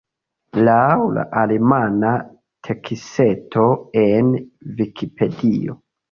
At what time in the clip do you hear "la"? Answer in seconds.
1.17-1.25